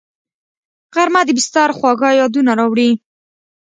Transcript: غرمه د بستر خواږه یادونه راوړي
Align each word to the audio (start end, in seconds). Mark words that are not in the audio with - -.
غرمه 0.93 1.21
د 1.27 1.29
بستر 1.37 1.69
خواږه 1.77 2.09
یادونه 2.21 2.51
راوړي 2.59 2.91